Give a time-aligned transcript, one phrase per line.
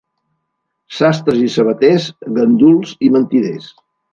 [0.99, 2.09] Sastres i sabaters,
[2.39, 3.71] ganduls i mentiders.